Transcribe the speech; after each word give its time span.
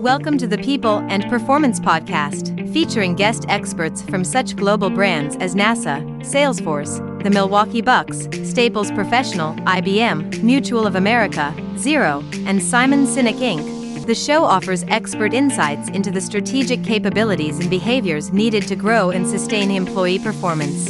Welcome 0.00 0.36
to 0.38 0.46
the 0.46 0.58
People 0.58 0.98
and 1.08 1.24
Performance 1.30 1.80
Podcast, 1.80 2.70
featuring 2.70 3.14
guest 3.14 3.46
experts 3.48 4.02
from 4.02 4.24
such 4.24 4.54
global 4.54 4.90
brands 4.90 5.36
as 5.36 5.54
NASA, 5.54 6.04
Salesforce, 6.20 7.22
the 7.22 7.30
Milwaukee 7.30 7.80
Bucks, 7.80 8.28
Staples 8.46 8.90
Professional, 8.90 9.54
IBM, 9.64 10.42
Mutual 10.42 10.86
of 10.86 10.96
America, 10.96 11.54
Xero, 11.76 12.22
and 12.46 12.62
Simon 12.62 13.06
Sinek 13.06 13.38
Inc. 13.38 14.04
The 14.04 14.14
show 14.14 14.44
offers 14.44 14.84
expert 14.88 15.32
insights 15.32 15.88
into 15.88 16.10
the 16.10 16.20
strategic 16.20 16.84
capabilities 16.84 17.58
and 17.58 17.70
behaviors 17.70 18.30
needed 18.34 18.64
to 18.68 18.76
grow 18.76 19.10
and 19.10 19.26
sustain 19.26 19.70
employee 19.70 20.18
performance. 20.18 20.88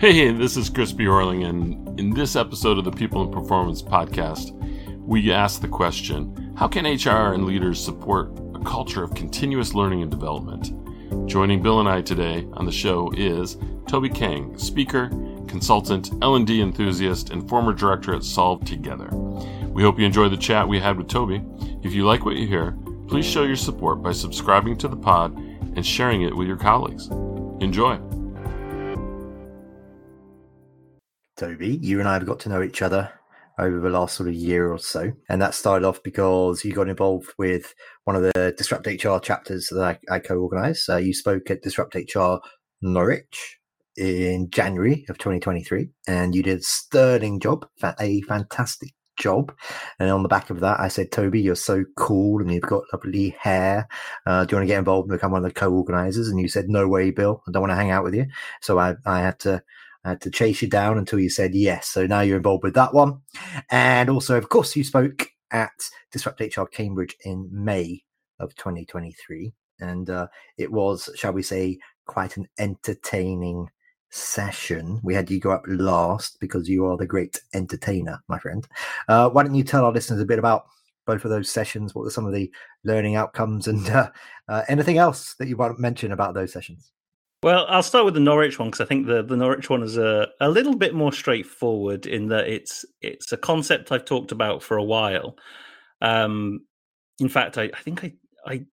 Hey, 0.00 0.30
this 0.30 0.56
is 0.56 0.70
Chris 0.70 0.92
Bjorling, 0.92 1.44
and 1.44 1.98
in 1.98 2.10
this 2.14 2.36
episode 2.36 2.78
of 2.78 2.84
the 2.84 2.92
People 2.92 3.22
and 3.22 3.32
Performance 3.32 3.82
podcast, 3.82 4.54
we 5.08 5.32
ask 5.32 5.62
the 5.62 5.68
question 5.68 6.52
How 6.54 6.68
can 6.68 6.84
HR 6.84 7.32
and 7.32 7.46
leaders 7.46 7.82
support 7.82 8.30
a 8.54 8.62
culture 8.62 9.02
of 9.02 9.14
continuous 9.14 9.72
learning 9.72 10.02
and 10.02 10.10
development? 10.10 10.70
Joining 11.26 11.62
Bill 11.62 11.80
and 11.80 11.88
I 11.88 12.02
today 12.02 12.46
on 12.52 12.66
the 12.66 12.72
show 12.72 13.10
is 13.16 13.56
Toby 13.86 14.10
Kheng, 14.10 14.60
speaker, 14.60 15.08
consultant, 15.48 16.10
L&D 16.20 16.60
enthusiast, 16.60 17.30
and 17.30 17.48
former 17.48 17.72
director 17.72 18.14
at 18.14 18.20
Solvd 18.20 18.66
Together. 18.66 19.08
We 19.70 19.82
hope 19.82 19.98
you 19.98 20.04
enjoy 20.04 20.28
the 20.28 20.36
chat 20.36 20.68
we 20.68 20.78
had 20.78 20.98
with 20.98 21.08
Toby. 21.08 21.42
If 21.82 21.94
you 21.94 22.04
like 22.04 22.26
what 22.26 22.36
you 22.36 22.46
hear, 22.46 22.76
please 23.08 23.24
show 23.24 23.44
your 23.44 23.56
support 23.56 24.02
by 24.02 24.12
subscribing 24.12 24.76
to 24.78 24.88
the 24.88 24.96
pod 24.96 25.34
and 25.38 25.86
sharing 25.86 26.20
it 26.20 26.36
with 26.36 26.46
your 26.46 26.58
colleagues. 26.58 27.08
Enjoy. 27.62 27.98
Toby, 31.38 31.78
you 31.80 31.98
and 31.98 32.08
I 32.08 32.12
have 32.12 32.26
got 32.26 32.40
to 32.40 32.50
know 32.50 32.62
each 32.62 32.82
other 32.82 33.10
over 33.58 33.80
the 33.80 33.90
last 33.90 34.16
sort 34.16 34.28
of 34.28 34.34
year 34.34 34.72
or 34.72 34.78
so. 34.78 35.12
And 35.28 35.42
that 35.42 35.54
started 35.54 35.86
off 35.86 36.02
because 36.02 36.64
you 36.64 36.72
got 36.72 36.88
involved 36.88 37.32
with 37.38 37.74
one 38.04 38.16
of 38.16 38.22
the 38.22 38.54
Disrupt 38.56 38.86
HR 38.86 39.18
chapters 39.18 39.68
that 39.70 39.98
I, 40.10 40.14
I 40.14 40.18
co 40.18 40.36
organized. 40.38 40.88
Uh, 40.88 40.96
you 40.96 41.12
spoke 41.12 41.50
at 41.50 41.62
Disrupt 41.62 41.94
HR 41.94 42.36
Norwich 42.82 43.58
in 43.96 44.48
January 44.50 45.04
of 45.08 45.18
2023, 45.18 45.88
and 46.06 46.34
you 46.34 46.42
did 46.42 46.60
a 46.60 46.62
sterling 46.62 47.40
job, 47.40 47.66
a 48.00 48.22
fantastic 48.22 48.92
job. 49.18 49.52
And 49.98 50.10
on 50.10 50.22
the 50.22 50.28
back 50.28 50.50
of 50.50 50.60
that, 50.60 50.80
I 50.80 50.88
said, 50.88 51.10
Toby, 51.10 51.40
you're 51.40 51.56
so 51.56 51.84
cool 51.96 52.40
and 52.40 52.52
you've 52.52 52.62
got 52.62 52.84
lovely 52.92 53.36
hair. 53.38 53.88
Uh, 54.24 54.44
do 54.44 54.54
you 54.54 54.56
want 54.58 54.68
to 54.68 54.72
get 54.72 54.78
involved 54.78 55.10
and 55.10 55.18
become 55.18 55.32
one 55.32 55.44
of 55.44 55.52
the 55.52 55.58
co 55.58 55.70
organizers? 55.72 56.28
And 56.28 56.40
you 56.40 56.48
said, 56.48 56.68
No 56.68 56.88
way, 56.88 57.10
Bill. 57.10 57.42
I 57.46 57.50
don't 57.50 57.62
want 57.62 57.72
to 57.72 57.76
hang 57.76 57.90
out 57.90 58.04
with 58.04 58.14
you. 58.14 58.26
So 58.62 58.78
I, 58.78 58.94
I 59.04 59.20
had 59.20 59.38
to 59.40 59.62
Had 60.08 60.20
to 60.22 60.30
chase 60.30 60.62
you 60.62 60.68
down 60.68 60.98
until 60.98 61.18
you 61.18 61.30
said 61.30 61.54
yes. 61.54 61.88
So 61.88 62.06
now 62.06 62.20
you're 62.20 62.36
involved 62.36 62.64
with 62.64 62.74
that 62.74 62.94
one. 62.94 63.20
And 63.70 64.08
also, 64.08 64.36
of 64.36 64.48
course, 64.48 64.74
you 64.74 64.84
spoke 64.84 65.28
at 65.50 65.70
Disrupt 66.12 66.40
HR 66.40 66.64
Cambridge 66.64 67.16
in 67.24 67.48
May 67.52 68.02
of 68.38 68.54
2023. 68.56 69.52
And 69.80 70.10
uh, 70.10 70.28
it 70.56 70.72
was, 70.72 71.08
shall 71.14 71.32
we 71.32 71.42
say, 71.42 71.78
quite 72.06 72.36
an 72.36 72.48
entertaining 72.58 73.68
session. 74.10 75.00
We 75.02 75.14
had 75.14 75.30
you 75.30 75.40
go 75.40 75.50
up 75.50 75.64
last 75.66 76.38
because 76.40 76.68
you 76.68 76.86
are 76.86 76.96
the 76.96 77.06
great 77.06 77.40
entertainer, 77.54 78.20
my 78.28 78.38
friend. 78.38 78.66
Uh, 79.08 79.28
why 79.28 79.42
don't 79.42 79.54
you 79.54 79.64
tell 79.64 79.84
our 79.84 79.92
listeners 79.92 80.20
a 80.20 80.26
bit 80.26 80.38
about 80.38 80.66
both 81.06 81.24
of 81.24 81.30
those 81.30 81.50
sessions? 81.50 81.94
What 81.94 82.04
were 82.04 82.10
some 82.10 82.26
of 82.26 82.32
the 82.32 82.50
learning 82.84 83.16
outcomes 83.16 83.68
and 83.68 83.88
uh, 83.90 84.10
uh, 84.48 84.62
anything 84.68 84.98
else 84.98 85.34
that 85.34 85.48
you 85.48 85.56
want 85.56 85.76
to 85.76 85.82
mention 85.82 86.12
about 86.12 86.34
those 86.34 86.52
sessions? 86.52 86.92
Well, 87.42 87.66
I'll 87.68 87.84
start 87.84 88.04
with 88.04 88.14
the 88.14 88.20
Norwich 88.20 88.58
one 88.58 88.68
because 88.68 88.80
I 88.80 88.84
think 88.84 89.06
the, 89.06 89.22
the 89.22 89.36
Norwich 89.36 89.70
one 89.70 89.84
is 89.84 89.96
a, 89.96 90.28
a 90.40 90.48
little 90.48 90.74
bit 90.74 90.94
more 90.94 91.12
straightforward 91.12 92.06
in 92.06 92.28
that 92.28 92.48
it's 92.48 92.84
it's 93.00 93.32
a 93.32 93.36
concept 93.36 93.92
I've 93.92 94.04
talked 94.04 94.32
about 94.32 94.62
for 94.62 94.76
a 94.76 94.82
while. 94.82 95.36
Um, 96.00 96.66
in 97.20 97.28
fact, 97.28 97.56
I, 97.56 97.70
I 97.72 97.80
think 97.80 98.02
I, 98.04 98.12
I 98.44 98.64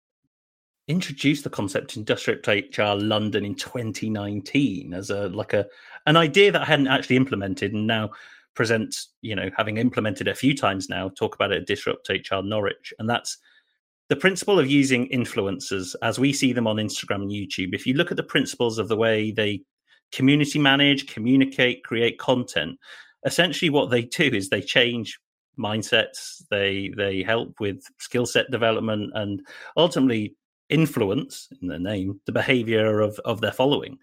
introduced 0.87 1.43
the 1.43 1.49
concept 1.49 1.95
in 1.95 2.03
Disrupt 2.05 2.47
HR 2.47 2.95
London 2.95 3.45
in 3.45 3.53
2019 3.55 4.93
as 4.93 5.11
a 5.11 5.29
like 5.29 5.53
a 5.53 5.67
an 6.07 6.17
idea 6.17 6.51
that 6.51 6.63
I 6.63 6.65
hadn't 6.65 6.87
actually 6.87 7.17
implemented 7.17 7.73
and 7.73 7.85
now 7.85 8.11
present, 8.55 8.95
you 9.21 9.35
know, 9.35 9.51
having 9.55 9.77
implemented 9.77 10.27
a 10.27 10.35
few 10.35 10.55
times 10.55 10.89
now, 10.89 11.09
talk 11.09 11.35
about 11.35 11.51
it 11.51 11.61
at 11.61 11.67
Disrupt 11.67 12.09
HR 12.09 12.41
Norwich. 12.41 12.93
And 12.97 13.07
that's 13.07 13.37
the 14.09 14.15
principle 14.15 14.59
of 14.59 14.69
using 14.69 15.09
influencers 15.09 15.95
as 16.01 16.19
we 16.19 16.31
see 16.31 16.53
them 16.53 16.67
on 16.67 16.77
Instagram 16.77 17.23
and 17.23 17.31
YouTube, 17.31 17.73
if 17.73 17.87
you 17.87 17.95
look 17.95 18.11
at 18.11 18.17
the 18.17 18.23
principles 18.23 18.77
of 18.77 18.87
the 18.87 18.95
way 18.95 19.31
they 19.31 19.61
community 20.11 20.59
manage, 20.59 21.07
communicate, 21.07 21.83
create 21.83 22.19
content, 22.19 22.77
essentially 23.25 23.69
what 23.69 23.89
they 23.89 24.03
do 24.03 24.25
is 24.25 24.49
they 24.49 24.61
change 24.61 25.19
mindsets, 25.57 26.43
they 26.49 26.91
they 26.95 27.23
help 27.23 27.59
with 27.59 27.83
skill 27.99 28.25
set 28.25 28.51
development 28.51 29.11
and 29.15 29.41
ultimately 29.77 30.35
influence 30.69 31.47
in 31.61 31.67
their 31.67 31.79
name 31.79 32.19
the 32.25 32.31
behavior 32.31 32.99
of 32.99 33.19
of 33.25 33.41
their 33.41 33.51
following. 33.51 33.97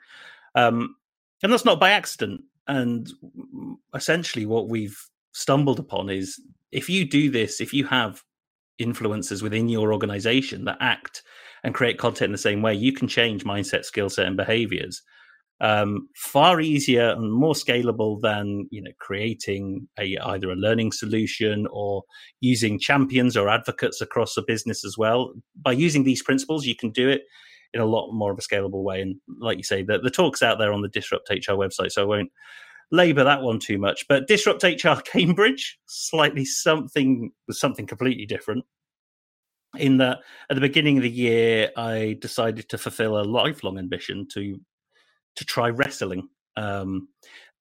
Um, 0.55 0.97
and 1.43 1.53
that's 1.53 1.65
not 1.65 1.81
by 1.81 1.91
accident. 1.91 2.41
And 2.69 3.11
essentially 3.95 4.47
what 4.47 4.69
we've 4.69 4.99
stumbled 5.33 5.79
upon 5.79 6.11
is 6.11 6.41
if 6.71 6.89
you 6.89 7.05
do 7.05 7.31
this, 7.31 7.61
if 7.61 7.73
you 7.75 7.85
have 7.87 8.23
influencers 8.85 9.43
within 9.43 9.69
your 9.69 9.93
organization 9.93 10.65
that 10.65 10.79
act 10.81 11.23
and 11.65 11.75
create 11.75 11.99
content 11.99 12.27
in 12.27 12.33
the 12.33 12.39
same 12.39 12.63
way, 12.63 12.75
you 12.75 12.93
can 12.93 13.09
change 13.09 13.45
mindset, 13.45 13.85
skill 13.85 14.11
set, 14.11 14.27
and 14.27 14.37
behaviors 14.37 15.03
um, 15.63 16.09
far 16.17 16.61
easier 16.61 17.11
and 17.11 17.33
more 17.33 17.55
scalable 17.55 18.21
than 18.21 18.67
you 18.71 18.83
know 18.83 18.91
creating 18.99 19.89
a 19.99 20.19
either 20.25 20.51
a 20.51 20.57
learning 20.57 20.91
solution 20.91 21.69
or 21.71 22.03
using 22.41 22.81
champions 22.81 23.37
or 23.37 23.49
advocates 23.49 24.01
across 24.01 24.37
a 24.37 24.43
business 24.43 24.85
as 24.85 24.99
well. 24.99 25.33
By 25.65 25.73
using 25.73 26.03
these 26.03 26.23
principles, 26.23 26.67
you 26.67 26.75
can 26.75 26.91
do 26.91 27.09
it 27.09 27.23
in 27.73 27.81
a 27.81 27.87
lot 27.87 28.13
more 28.13 28.33
of 28.33 28.39
a 28.39 28.43
scalable 28.43 28.83
way. 28.83 29.01
And 29.01 29.17
like 29.41 29.57
you 29.57 29.63
say, 29.63 29.83
the, 29.83 29.99
the 29.99 30.11
talk's 30.11 30.43
out 30.43 30.59
there 30.59 30.73
on 30.73 30.83
the 30.83 30.89
Disrupt 30.89 31.31
HR 31.31 31.53
website, 31.53 31.93
so 31.93 32.03
I 32.03 32.07
won't 32.07 32.31
labour 32.93 33.25
that 33.25 33.43
one 33.43 33.59
too 33.59 33.79
much. 33.79 34.07
But 34.07 34.29
Disrupt 34.29 34.63
HR 34.63 35.01
Cambridge, 35.05 35.79
slightly 35.87 36.45
something 36.45 37.33
was 37.49 37.59
something 37.59 37.87
completely 37.87 38.27
different. 38.27 38.65
In 39.79 39.97
that, 39.97 40.19
at 40.51 40.55
the 40.55 40.61
beginning 40.61 40.99
of 40.99 41.03
the 41.03 41.11
year, 41.11 41.71
I 41.77 42.19
decided 42.21 42.69
to 42.69 42.79
fulfil 42.79 43.19
a 43.19 43.25
lifelong 43.25 43.79
ambition 43.79 44.29
to 44.35 44.61
to 45.35 45.45
try 45.47 45.71
wrestling, 45.71 46.29
um, 46.59 47.09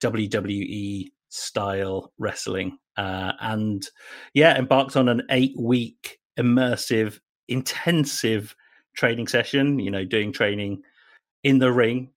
WWE 0.02 1.10
style 1.30 2.12
wrestling, 2.18 2.76
uh, 2.98 3.32
and 3.40 3.88
yeah, 4.34 4.58
embarked 4.58 4.94
on 4.94 5.08
an 5.08 5.22
eight 5.30 5.54
week 5.58 6.18
immersive, 6.38 7.18
intensive 7.48 8.54
training 8.94 9.26
session. 9.26 9.78
You 9.78 9.90
know, 9.90 10.04
doing 10.04 10.32
training 10.32 10.82
in 11.42 11.58
the 11.58 11.72
ring 11.72 12.10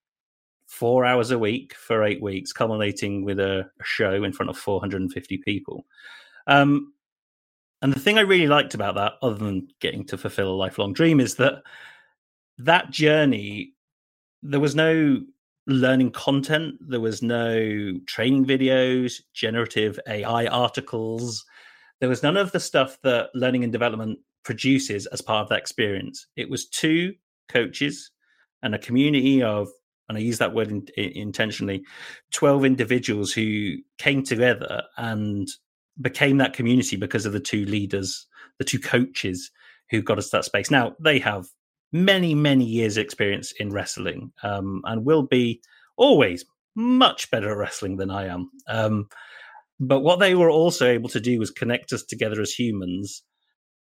four 0.67 1.05
hours 1.05 1.31
a 1.31 1.39
week 1.39 1.73
for 1.75 2.03
eight 2.03 2.21
weeks, 2.21 2.51
culminating 2.51 3.23
with 3.23 3.39
a, 3.39 3.59
a 3.59 3.83
show 3.83 4.23
in 4.23 4.33
front 4.33 4.49
of 4.49 4.57
450 4.57 5.37
people. 5.37 5.85
Um, 6.47 6.93
and 7.81 7.93
the 7.93 7.99
thing 7.99 8.17
I 8.17 8.21
really 8.21 8.47
liked 8.47 8.73
about 8.73 8.95
that, 8.95 9.13
other 9.21 9.35
than 9.35 9.67
getting 9.79 10.05
to 10.05 10.17
fulfill 10.17 10.49
a 10.49 10.55
lifelong 10.55 10.93
dream, 10.93 11.19
is 11.19 11.35
that 11.35 11.61
that 12.57 12.89
journey, 12.89 13.73
there 14.41 14.59
was 14.59 14.75
no 14.75 15.21
learning 15.67 16.11
content, 16.11 16.75
there 16.79 16.99
was 16.99 17.21
no 17.21 17.99
training 18.05 18.45
videos, 18.45 19.21
generative 19.33 19.99
AI 20.07 20.47
articles. 20.47 21.45
There 21.99 22.09
was 22.09 22.23
none 22.23 22.37
of 22.37 22.51
the 22.51 22.59
stuff 22.59 22.97
that 23.03 23.29
learning 23.33 23.63
and 23.63 23.71
development 23.71 24.19
produces 24.43 25.05
as 25.07 25.21
part 25.21 25.43
of 25.43 25.49
that 25.49 25.59
experience. 25.59 26.27
It 26.35 26.49
was 26.49 26.67
two 26.67 27.13
coaches 27.49 28.11
and 28.61 28.75
a 28.75 28.79
community 28.79 29.41
of 29.41 29.69
and 30.07 30.17
I 30.17 30.21
use 30.21 30.37
that 30.37 30.53
word 30.53 30.69
in, 30.69 30.87
in, 30.97 31.11
intentionally, 31.15 31.83
12 32.33 32.65
individuals 32.65 33.31
who 33.31 33.75
came 33.97 34.23
together 34.23 34.83
and 34.97 35.47
became 36.01 36.37
that 36.37 36.53
community 36.53 36.95
because 36.95 37.25
of 37.25 37.33
the 37.33 37.39
two 37.39 37.65
leaders, 37.65 38.27
the 38.59 38.65
two 38.65 38.79
coaches 38.79 39.51
who 39.89 40.01
got 40.01 40.17
us 40.17 40.29
that 40.31 40.45
space. 40.45 40.69
Now, 40.69 40.95
they 40.99 41.19
have 41.19 41.45
many, 41.91 42.35
many 42.35 42.65
years' 42.65 42.97
experience 42.97 43.53
in 43.59 43.71
wrestling 43.71 44.31
um, 44.43 44.81
and 44.85 45.05
will 45.05 45.23
be 45.23 45.61
always 45.97 46.45
much 46.75 47.31
better 47.31 47.51
at 47.51 47.57
wrestling 47.57 47.97
than 47.97 48.11
I 48.11 48.27
am. 48.27 48.49
Um, 48.67 49.07
but 49.79 50.01
what 50.01 50.19
they 50.19 50.35
were 50.35 50.49
also 50.49 50.87
able 50.87 51.09
to 51.09 51.19
do 51.19 51.39
was 51.39 51.51
connect 51.51 51.93
us 51.93 52.03
together 52.03 52.41
as 52.41 52.51
humans 52.51 53.23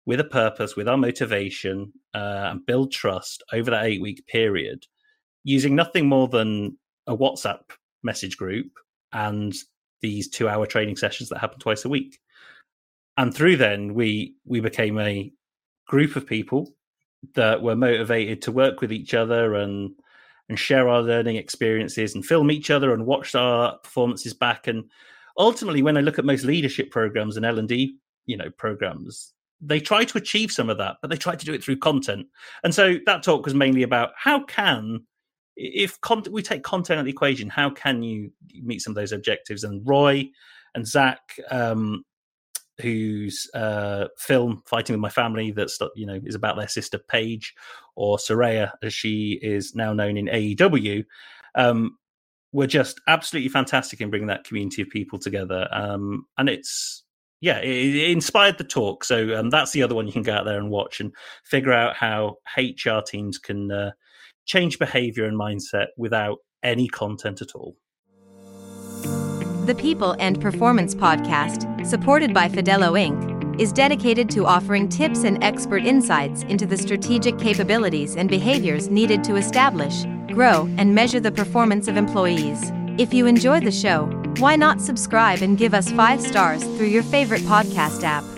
with 0.04 0.20
a 0.20 0.24
purpose, 0.24 0.76
with 0.76 0.88
our 0.88 0.96
motivation, 0.96 1.92
uh, 2.14 2.50
and 2.50 2.66
build 2.66 2.92
trust 2.92 3.42
over 3.52 3.70
that 3.70 3.84
eight 3.84 4.00
week 4.00 4.24
period 4.26 4.86
using 5.46 5.76
nothing 5.76 6.08
more 6.08 6.26
than 6.26 6.76
a 7.06 7.16
WhatsApp 7.16 7.60
message 8.02 8.36
group 8.36 8.66
and 9.12 9.54
these 10.02 10.28
two 10.28 10.48
hour 10.48 10.66
training 10.66 10.96
sessions 10.96 11.28
that 11.28 11.38
happen 11.38 11.60
twice 11.60 11.84
a 11.84 11.88
week. 11.88 12.18
And 13.16 13.32
through 13.32 13.56
then 13.56 13.94
we 13.94 14.34
we 14.44 14.58
became 14.58 14.98
a 14.98 15.32
group 15.86 16.16
of 16.16 16.26
people 16.26 16.74
that 17.34 17.62
were 17.62 17.76
motivated 17.76 18.42
to 18.42 18.52
work 18.52 18.80
with 18.80 18.92
each 18.92 19.14
other 19.14 19.54
and 19.54 19.92
and 20.48 20.58
share 20.58 20.88
our 20.88 21.00
learning 21.00 21.36
experiences 21.36 22.14
and 22.14 22.26
film 22.26 22.50
each 22.50 22.68
other 22.68 22.92
and 22.92 23.06
watch 23.06 23.36
our 23.36 23.78
performances 23.78 24.34
back 24.34 24.66
and 24.66 24.84
ultimately 25.38 25.82
when 25.82 25.96
i 25.96 26.00
look 26.00 26.18
at 26.20 26.24
most 26.24 26.44
leadership 26.44 26.90
programs 26.90 27.36
and 27.36 27.44
l&d 27.44 27.96
you 28.26 28.36
know 28.36 28.50
programs 28.50 29.32
they 29.60 29.80
try 29.80 30.04
to 30.04 30.18
achieve 30.18 30.52
some 30.52 30.70
of 30.70 30.78
that 30.78 30.96
but 31.00 31.10
they 31.10 31.16
try 31.16 31.34
to 31.34 31.44
do 31.44 31.52
it 31.52 31.64
through 31.64 31.76
content 31.76 32.26
and 32.62 32.72
so 32.74 32.96
that 33.06 33.24
talk 33.24 33.44
was 33.44 33.54
mainly 33.54 33.82
about 33.82 34.10
how 34.16 34.44
can 34.44 35.00
if 35.56 36.00
con- 36.02 36.22
we 36.30 36.42
take 36.42 36.62
content 36.62 36.98
out 36.98 37.00
of 37.00 37.06
the 37.06 37.10
equation 37.10 37.48
how 37.48 37.70
can 37.70 38.02
you 38.02 38.30
meet 38.62 38.80
some 38.80 38.90
of 38.90 38.96
those 38.96 39.12
objectives 39.12 39.64
and 39.64 39.86
roy 39.86 40.28
and 40.74 40.86
zak 40.86 41.38
um, 41.50 42.04
whose 42.80 43.48
uh, 43.54 44.06
film 44.18 44.62
"Fighting 44.66 44.94
with 44.94 45.00
My 45.00 45.08
Family" 45.08 45.50
that's 45.50 45.78
you 45.94 46.06
know 46.06 46.20
is 46.24 46.34
about 46.34 46.56
their 46.56 46.68
sister 46.68 46.98
Paige, 46.98 47.54
or 47.94 48.18
Saraya 48.18 48.72
as 48.82 48.92
she 48.92 49.38
is 49.42 49.74
now 49.74 49.92
known 49.92 50.16
in 50.16 50.26
AEW, 50.26 51.04
um, 51.54 51.96
were 52.52 52.66
just 52.66 53.00
absolutely 53.08 53.48
fantastic 53.48 54.00
in 54.00 54.10
bringing 54.10 54.28
that 54.28 54.44
community 54.44 54.82
of 54.82 54.90
people 54.90 55.18
together. 55.18 55.68
Um, 55.72 56.26
and 56.38 56.48
it's 56.48 57.02
yeah, 57.40 57.58
it, 57.58 57.94
it, 57.94 58.10
inspired 58.10 58.58
the 58.58 58.64
talk. 58.64 59.04
So 59.04 59.38
um, 59.38 59.50
that's 59.50 59.72
the 59.72 59.82
other 59.82 59.94
one 59.94 60.06
you 60.06 60.12
can 60.12 60.22
go 60.22 60.34
out 60.34 60.44
there 60.44 60.58
and 60.58 60.70
watch 60.70 61.00
and 61.00 61.12
figure 61.44 61.72
out 61.72 61.96
how 61.96 62.36
HR 62.56 63.00
teams 63.06 63.38
can 63.38 63.70
uh, 63.70 63.92
change 64.46 64.78
behavior 64.78 65.24
and 65.26 65.38
mindset 65.38 65.88
without 65.96 66.38
any 66.62 66.88
content 66.88 67.42
at 67.42 67.54
all. 67.54 67.76
The 69.66 69.74
People 69.76 70.14
and 70.20 70.40
Performance 70.40 70.94
Podcast, 70.94 71.84
supported 71.84 72.32
by 72.32 72.48
Fidello 72.48 72.92
Inc., 72.92 73.60
is 73.60 73.72
dedicated 73.72 74.30
to 74.30 74.46
offering 74.46 74.88
tips 74.88 75.24
and 75.24 75.42
expert 75.42 75.84
insights 75.84 76.42
into 76.44 76.66
the 76.66 76.76
strategic 76.76 77.38
capabilities 77.38 78.14
and 78.16 78.28
behaviors 78.28 78.88
needed 78.88 79.24
to 79.24 79.36
establish, 79.36 80.04
grow, 80.28 80.68
and 80.78 80.94
measure 80.94 81.20
the 81.20 81.32
performance 81.32 81.88
of 81.88 81.96
employees. 81.96 82.70
If 82.98 83.12
you 83.12 83.26
enjoy 83.26 83.60
the 83.60 83.72
show, 83.72 84.04
why 84.38 84.56
not 84.56 84.80
subscribe 84.80 85.42
and 85.42 85.58
give 85.58 85.74
us 85.74 85.90
five 85.90 86.20
stars 86.20 86.62
through 86.62 86.86
your 86.86 87.02
favorite 87.02 87.42
podcast 87.42 88.04
app? 88.04 88.35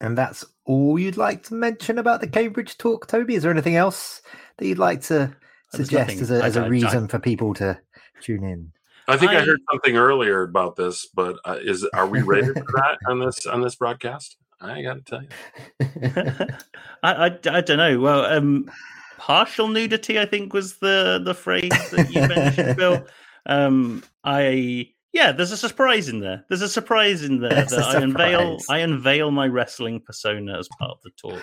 And 0.00 0.16
that's 0.16 0.44
all 0.64 0.98
you'd 0.98 1.16
like 1.16 1.42
to 1.44 1.54
mention 1.54 1.98
about 1.98 2.20
the 2.20 2.26
Cambridge 2.26 2.78
talk, 2.78 3.06
Toby? 3.06 3.34
Is 3.34 3.42
there 3.42 3.52
anything 3.52 3.76
else 3.76 4.22
that 4.56 4.66
you'd 4.66 4.78
like 4.78 5.02
to 5.02 5.34
suggest 5.74 6.20
as 6.20 6.30
a, 6.30 6.42
as 6.42 6.56
a 6.56 6.68
reason 6.68 7.06
for 7.06 7.18
people 7.18 7.54
to 7.54 7.78
tune 8.22 8.44
in? 8.44 8.72
I 9.08 9.16
think 9.16 9.32
I, 9.32 9.38
I, 9.38 9.44
heard 9.44 9.60
something 9.70 9.96
earlier 9.96 10.42
about 10.42 10.76
this, 10.76 11.06
but 11.06 11.36
uh, 11.44 11.58
is 11.60 11.84
are 11.94 12.06
we 12.06 12.22
ready 12.22 12.46
for 12.46 12.54
that 12.76 12.98
on 13.08 13.18
this 13.18 13.44
on 13.46 13.60
this 13.60 13.74
broadcast? 13.74 14.36
I 14.60 14.82
got 14.82 14.94
to 14.94 15.02
tell 15.02 15.22
you. 15.22 16.46
I, 17.02 17.12
I, 17.12 17.26
I 17.26 17.60
don't 17.60 17.78
know. 17.78 17.98
Well, 17.98 18.24
um, 18.26 18.70
partial 19.18 19.68
nudity, 19.68 20.18
I 20.18 20.26
think, 20.26 20.52
was 20.52 20.76
the 20.78 21.20
the 21.24 21.34
phrase 21.34 21.70
that 21.90 22.10
you 22.10 22.26
mentioned, 22.26 22.76
Bill. 22.76 23.06
Um, 23.46 24.02
I 24.22 24.90
yeah, 25.12 25.32
there's 25.32 25.52
a 25.52 25.56
surprise 25.56 26.08
in 26.08 26.20
there. 26.20 26.44
There's 26.48 26.62
a 26.62 26.68
surprise 26.68 27.22
in 27.22 27.40
there 27.40 27.50
that 27.64 27.72
I 27.72 28.00
unveil. 28.00 28.58
I 28.68 28.78
unveil 28.78 29.30
my 29.30 29.46
wrestling 29.46 30.00
persona 30.00 30.58
as 30.58 30.68
part 30.78 30.92
of 30.92 31.02
the 31.02 31.10
talk. 31.10 31.42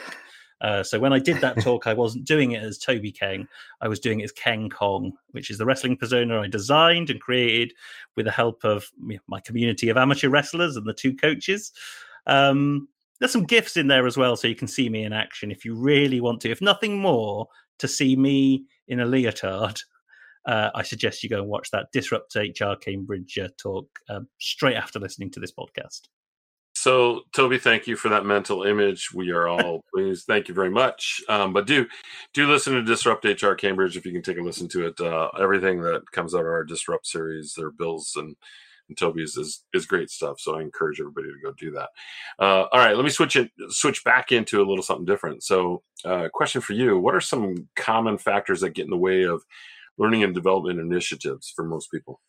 Uh, 0.59 0.81
so 0.81 0.99
when 0.99 1.13
I 1.13 1.19
did 1.19 1.39
that 1.41 1.61
talk, 1.61 1.85
I 1.85 1.93
wasn't 1.93 2.25
doing 2.25 2.53
it 2.53 2.63
as 2.63 2.79
Toby 2.79 3.11
Kheng. 3.11 3.47
I 3.81 3.87
was 3.87 3.99
doing 3.99 4.21
it 4.21 4.25
as 4.25 4.31
Ken 4.31 4.69
Kong, 4.69 5.13
which 5.31 5.51
is 5.51 5.57
the 5.59 5.65
wrestling 5.65 5.97
persona 5.97 6.41
I 6.41 6.47
designed 6.47 7.09
and 7.09 7.21
created 7.21 7.73
with 8.15 8.25
the 8.25 8.31
help 8.31 8.63
of 8.63 8.89
my 9.27 9.39
community 9.41 9.89
of 9.89 9.97
amateur 9.97 10.29
wrestlers 10.29 10.75
and 10.75 10.87
the 10.87 10.93
two 10.93 11.15
coaches. 11.15 11.73
Um, 12.25 12.87
there's 13.19 13.31
some 13.31 13.45
gifs 13.45 13.77
in 13.77 13.87
there 13.87 14.07
as 14.07 14.17
well, 14.17 14.35
so 14.35 14.47
you 14.47 14.55
can 14.55 14.67
see 14.67 14.89
me 14.89 15.03
in 15.03 15.13
action 15.13 15.51
if 15.51 15.63
you 15.63 15.75
really 15.75 16.21
want 16.21 16.41
to. 16.41 16.51
If 16.51 16.61
nothing 16.61 16.99
more, 16.99 17.47
to 17.79 17.87
see 17.87 18.15
me 18.15 18.65
in 18.87 18.99
a 18.99 19.05
leotard, 19.05 19.79
uh, 20.47 20.69
I 20.73 20.81
suggest 20.81 21.23
you 21.23 21.29
go 21.29 21.39
and 21.39 21.47
watch 21.47 21.69
that 21.71 21.87
Disrupt 21.91 22.33
HR 22.35 22.73
Cambridge 22.79 23.37
uh, 23.37 23.49
talk 23.57 23.87
uh, 24.09 24.21
straight 24.39 24.77
after 24.77 24.99
listening 24.99 25.29
to 25.31 25.39
this 25.39 25.51
podcast. 25.51 26.07
So, 26.73 27.21
Toby, 27.35 27.57
thank 27.57 27.87
you 27.87 27.95
for 27.95 28.09
that 28.09 28.25
mental 28.25 28.63
image. 28.63 29.09
We 29.11 29.31
are 29.31 29.47
all 29.47 29.83
pleased. 29.93 30.25
Thank 30.25 30.47
you 30.47 30.53
very 30.53 30.69
much. 30.69 31.21
Um, 31.27 31.51
but 31.51 31.65
do 31.65 31.85
do 32.33 32.49
listen 32.49 32.73
to 32.73 32.83
Disrupt 32.83 33.25
HR 33.25 33.53
Cambridge 33.53 33.97
if 33.97 34.05
you 34.05 34.13
can 34.13 34.21
take 34.21 34.37
a 34.37 34.41
listen 34.41 34.67
to 34.69 34.87
it. 34.87 34.99
Uh, 35.01 35.29
everything 35.39 35.81
that 35.81 36.03
comes 36.11 36.33
out 36.33 36.41
of 36.41 36.47
our 36.47 36.63
Disrupt 36.63 37.07
series, 37.07 37.53
their 37.53 37.71
bills 37.71 38.13
and, 38.15 38.35
and 38.87 38.97
Toby's 38.97 39.35
is 39.37 39.65
is 39.73 39.87
great 39.87 40.11
stuff. 40.11 40.39
So 40.39 40.55
I 40.55 40.61
encourage 40.61 41.01
everybody 41.01 41.27
to 41.27 41.41
go 41.43 41.51
do 41.57 41.71
that. 41.71 41.89
Uh, 42.39 42.67
all 42.71 42.79
right, 42.79 42.95
let 42.95 43.03
me 43.03 43.09
switch 43.09 43.35
it 43.35 43.49
switch 43.69 44.03
back 44.03 44.31
into 44.31 44.61
a 44.61 44.67
little 44.67 44.83
something 44.83 45.05
different. 45.05 45.43
So, 45.43 45.81
uh, 46.05 46.29
question 46.31 46.61
for 46.61 46.73
you: 46.73 46.99
What 46.99 47.15
are 47.15 47.21
some 47.21 47.67
common 47.75 48.19
factors 48.19 48.61
that 48.61 48.75
get 48.75 48.85
in 48.85 48.91
the 48.91 48.97
way 48.97 49.23
of 49.23 49.43
learning 49.97 50.23
and 50.23 50.33
development 50.33 50.79
initiatives 50.79 51.51
for 51.55 51.65
most 51.65 51.89
people? 51.91 52.21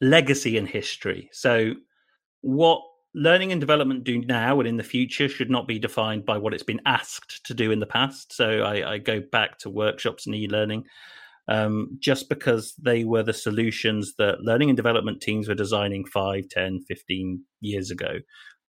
Legacy 0.00 0.58
and 0.58 0.68
history. 0.68 1.30
So, 1.32 1.74
what 2.42 2.82
learning 3.16 3.50
and 3.50 3.60
development 3.60 4.04
do 4.04 4.18
now 4.20 4.60
and 4.60 4.68
in 4.68 4.76
the 4.76 4.82
future 4.82 5.28
should 5.28 5.50
not 5.50 5.66
be 5.66 5.78
defined 5.78 6.26
by 6.26 6.36
what 6.36 6.52
it's 6.52 6.62
been 6.62 6.82
asked 6.84 7.44
to 7.46 7.54
do 7.54 7.72
in 7.72 7.80
the 7.80 7.86
past. 7.86 8.32
So 8.34 8.60
I, 8.60 8.92
I 8.92 8.98
go 8.98 9.20
back 9.20 9.58
to 9.60 9.70
workshops 9.70 10.26
and 10.26 10.34
e-learning. 10.34 10.84
Um, 11.48 11.96
just 11.98 12.28
because 12.28 12.74
they 12.74 13.04
were 13.04 13.22
the 13.22 13.32
solutions 13.32 14.14
that 14.18 14.42
learning 14.42 14.68
and 14.68 14.76
development 14.76 15.22
teams 15.22 15.48
were 15.48 15.54
designing 15.54 16.04
5, 16.04 16.48
10, 16.50 16.82
15 16.86 17.42
years 17.60 17.90
ago, 17.90 18.18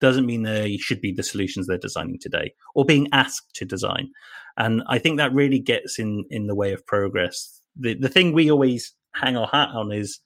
doesn't 0.00 0.26
mean 0.26 0.42
they 0.42 0.76
should 0.76 1.00
be 1.00 1.10
the 1.10 1.22
solutions 1.22 1.66
they're 1.66 1.78
designing 1.78 2.18
today 2.20 2.52
or 2.74 2.84
being 2.84 3.08
asked 3.12 3.54
to 3.54 3.64
design. 3.64 4.10
And 4.58 4.82
I 4.88 4.98
think 4.98 5.16
that 5.16 5.32
really 5.32 5.58
gets 5.58 5.98
in, 5.98 6.24
in 6.30 6.46
the 6.46 6.54
way 6.54 6.72
of 6.72 6.86
progress. 6.86 7.60
The, 7.78 7.94
the 7.94 8.08
thing 8.08 8.32
we 8.32 8.50
always 8.50 8.94
hang 9.14 9.36
our 9.36 9.48
hat 9.48 9.70
on 9.70 9.92
is 9.92 10.20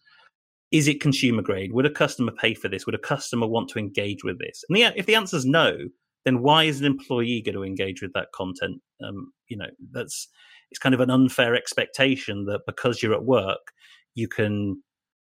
is 0.71 0.87
it 0.87 1.01
consumer 1.01 1.43
grade? 1.43 1.73
Would 1.73 1.87
a 1.87 1.91
customer 1.91 2.33
pay 2.33 2.55
for 2.55 2.69
this? 2.69 2.87
Would 2.87 2.95
a 2.95 2.99
customer 2.99 3.47
want 3.47 3.69
to 3.71 3.79
engage 3.79 4.23
with 4.23 4.39
this? 4.39 4.63
And 4.69 4.77
the, 4.77 4.93
if 4.97 5.07
the 5.07 5.17
answer 5.17 5.37
is 5.37 5.45
no, 5.45 5.77
then 6.25 6.43
why 6.43 6.65
is 6.65 6.81
an 6.81 6.87
employee 6.87 7.43
going 7.43 7.57
to 7.57 7.65
engage 7.65 8.03
with 8.03 8.13
that 8.13 8.29
content? 8.33 8.81
Um, 9.05 9.33
you 9.49 9.57
know, 9.57 9.67
that's 9.91 10.29
it's 10.71 10.79
kind 10.79 10.95
of 10.95 11.01
an 11.01 11.11
unfair 11.11 11.55
expectation 11.55 12.45
that 12.45 12.61
because 12.67 13.03
you're 13.03 13.15
at 13.15 13.25
work, 13.25 13.73
you 14.15 14.29
can 14.29 14.83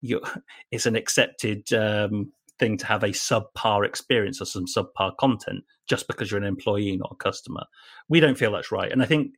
you 0.01 0.21
it's 0.71 0.87
an 0.87 0.97
accepted 0.97 1.73
um, 1.73 2.33
thing 2.59 2.77
to 2.79 2.87
have 2.87 3.03
a 3.03 3.09
subpar 3.09 3.85
experience 3.85 4.41
or 4.41 4.45
some 4.45 4.67
subpar 4.67 5.17
content 5.19 5.65
just 5.89 6.07
because 6.07 6.31
you're 6.31 6.41
an 6.41 6.47
employee, 6.47 6.97
not 6.97 7.13
a 7.13 7.23
customer. 7.23 7.65
We 8.09 8.21
don't 8.21 8.39
feel 8.39 8.53
that's 8.53 8.73
right, 8.73 8.93
and 8.93 9.03
I 9.03 9.07
think 9.07 9.33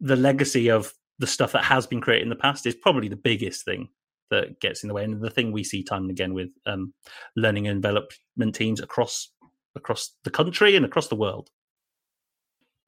the 0.00 0.16
legacy 0.16 0.70
of 0.70 0.92
the 1.20 1.26
stuff 1.26 1.52
that 1.52 1.64
has 1.64 1.86
been 1.86 2.00
created 2.00 2.24
in 2.24 2.30
the 2.30 2.34
past 2.34 2.66
is 2.66 2.74
probably 2.74 3.08
the 3.08 3.14
biggest 3.14 3.64
thing 3.64 3.88
that 4.30 4.58
gets 4.58 4.82
in 4.82 4.88
the 4.88 4.94
way. 4.94 5.04
And 5.04 5.20
the 5.20 5.30
thing 5.30 5.52
we 5.52 5.62
see 5.62 5.82
time 5.84 6.02
and 6.02 6.10
again 6.10 6.32
with 6.32 6.48
um, 6.66 6.94
learning 7.36 7.68
and 7.68 7.82
development 7.82 8.54
teams 8.54 8.80
across 8.80 9.28
across 9.76 10.16
the 10.24 10.30
country 10.30 10.74
and 10.74 10.84
across 10.84 11.08
the 11.08 11.16
world. 11.16 11.50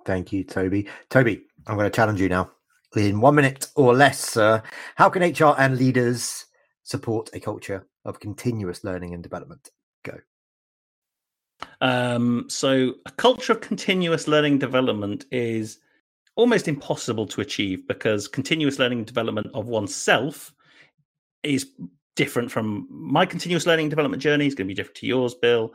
Thank 0.05 0.33
you, 0.33 0.43
Toby. 0.43 0.89
Toby, 1.11 1.43
I'm 1.67 1.77
going 1.77 1.89
to 1.89 1.95
challenge 1.95 2.21
you 2.21 2.29
now. 2.29 2.51
In 2.97 3.21
one 3.21 3.37
minute 3.37 3.69
or 3.77 3.95
less, 3.95 4.37
uh, 4.37 4.61
how 4.97 5.09
can 5.09 5.23
HR 5.23 5.55
and 5.59 5.79
leaders 5.79 6.47
support 6.83 7.31
a 7.35 7.41
culture 7.41 7.87
of 8.05 8.19
continuous 8.19 8.83
learning 8.83 9.15
and 9.15 9.23
development? 9.23 9.71
Go. 10.05 10.19
Um, 11.81 12.47
so, 12.49 12.95
a 13.07 13.11
culture 13.13 13.53
of 13.53 13.61
continuous 13.61 14.27
learning 14.27 14.59
development 14.59 15.27
is 15.31 15.79
almost 16.37 16.69
impossible 16.69 17.27
to 17.27 17.41
achieve 17.41 17.87
because 17.87 18.29
continuous 18.29 18.79
learning 18.79 18.99
and 18.99 19.07
development 19.07 19.49
of 19.55 19.67
oneself 19.67 20.53
is 21.43 21.67
different 22.17 22.51
from 22.51 22.87
my 22.91 23.27
continuous 23.27 23.67
learning 23.67 23.85
and 23.85 23.91
development 23.91 24.23
journey. 24.23 24.47
Is 24.47 24.55
going 24.55 24.67
to 24.67 24.71
be 24.71 24.75
different 24.75 24.97
to 24.97 25.07
yours, 25.07 25.35
Bill. 25.35 25.75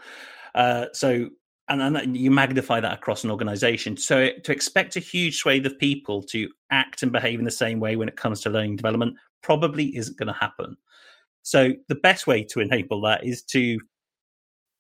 Uh, 0.56 0.86
so, 0.94 1.30
and 1.70 1.96
then 1.96 2.16
you 2.16 2.32
magnify 2.32 2.80
that 2.80 2.94
across 2.94 3.24
an 3.24 3.32
organization. 3.32 3.98
So, 3.98 4.30
to 4.44 4.52
expect 4.52 4.96
a 4.96 5.02
huge 5.02 5.38
swathe 5.38 5.66
of 5.66 5.78
people 5.78 6.24
to 6.24 6.50
act 6.72 7.04
and 7.04 7.12
behave 7.12 7.40
in 7.40 7.46
the 7.46 7.52
same 7.52 7.80
way 7.80 7.96
when 7.96 8.08
it 8.08 8.16
comes 8.16 8.42
to 8.42 8.50
learning 8.50 8.78
development 8.78 9.16
probably 9.44 9.96
isn't 9.96 10.18
going 10.18 10.28
to 10.28 10.34
happen. 10.34 10.78
So, 11.44 11.74
the 11.88 11.96
best 11.96 12.28
way 12.28 12.44
to 12.46 12.60
enable 12.60 13.02
that 13.02 13.26
is 13.26 13.44
to 13.44 13.80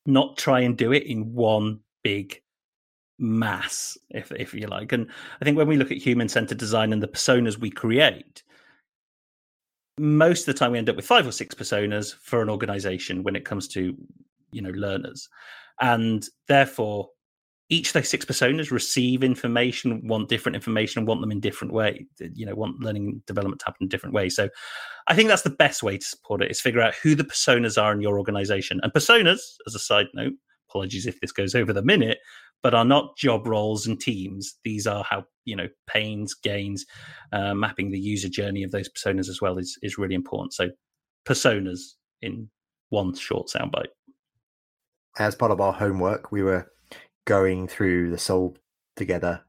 not 0.06 0.38
try 0.38 0.62
and 0.62 0.78
do 0.78 0.94
it 0.94 1.04
in 1.04 1.34
one 1.34 1.82
big 2.04 2.42
mass, 3.20 3.98
if 4.12 4.32
if 4.32 4.54
you 4.54 4.68
like. 4.68 4.92
And 4.92 5.08
I 5.42 5.46
think 5.46 5.58
when 5.58 5.68
we 5.68 5.78
look 5.78 5.92
at 5.92 5.98
human 5.98 6.30
centered 6.30 6.58
design 6.58 6.94
and 6.94 7.02
the 7.02 7.08
personas 7.08 7.58
we 7.58 7.70
create, 7.70 8.44
most 9.98 10.48
of 10.48 10.54
the 10.54 10.60
time 10.60 10.72
we 10.72 10.78
end 10.78 10.90
up 10.90 10.96
with 10.96 11.06
five 11.06 11.28
or 11.28 11.32
six 11.32 11.56
personas 11.56 12.16
for 12.22 12.42
an 12.42 12.50
organization 12.50 13.24
when 13.24 13.36
it 13.36 13.46
comes 13.46 13.68
to 13.68 13.96
you 14.52 14.62
know 14.62 14.70
learners 14.72 15.28
and 15.82 16.28
therefore 16.48 17.10
each 17.70 17.90
of 17.90 17.94
those 17.94 18.08
six 18.08 18.24
personas 18.24 18.72
receive 18.72 19.24
information 19.24 20.08
want 20.08 20.30
different 20.30 20.56
information 20.56 21.06
want 21.06 21.20
them 21.20 21.32
in 21.32 21.40
different 21.40 21.74
way. 21.74 22.06
you 22.34 22.46
know 22.46 22.56
want 22.56 22.80
learning 22.80 23.22
development 23.26 23.60
to 23.60 23.66
happen 23.66 23.84
in 23.84 23.90
different 23.90 24.14
ways 24.14 24.36
so 24.36 24.48
i 25.08 25.16
think 25.16 25.28
that's 25.28 25.42
the 25.42 25.50
best 25.50 25.84
way 25.84 25.98
to 25.98 26.06
support 26.06 26.42
it 26.42 26.52
is 26.52 26.62
figure 26.62 26.82
out 26.82 26.96
who 27.02 27.16
the 27.16 27.24
personas 27.24 27.82
are 27.82 27.92
in 27.92 28.02
your 28.02 28.18
organization 28.18 28.80
and 28.84 28.94
personas 28.94 29.40
as 29.66 29.76
a 29.76 29.80
side 29.80 30.08
note 30.14 30.34
apologies 30.70 31.08
if 31.08 31.20
this 31.22 31.32
goes 31.32 31.56
over 31.56 31.74
the 31.74 31.82
minute 31.82 32.20
but 32.64 32.74
are 32.74 32.86
not 32.86 33.18
job 33.18 33.48
roles 33.48 33.88
and 33.88 34.00
teams. 34.00 34.56
These 34.64 34.88
are 34.88 35.04
how 35.04 35.26
you 35.46 35.56
know 35.56 35.68
pains, 35.88 36.34
gains, 36.34 36.86
uh, 37.32 37.54
mapping 37.54 37.92
the 37.92 38.00
user 38.00 38.30
journey 38.30 38.64
of 38.64 38.72
those 38.72 38.90
personas 38.90 39.30
as 39.30 39.42
well 39.42 39.58
is 39.58 39.78
is 39.82 39.98
really 39.98 40.16
important. 40.16 40.54
So 40.54 40.70
personas 41.28 41.80
in 42.22 42.50
one 42.90 43.14
short 43.14 43.48
soundbite. 43.48 43.88
as 45.20 45.36
part 45.36 45.52
of 45.52 45.62
our 45.62 45.74
homework, 45.74 46.32
we 46.32 46.44
were 46.44 46.72
going 47.26 47.68
through 47.68 48.12
the 48.12 48.18
Solvd 48.18 48.58
Together 48.96 49.44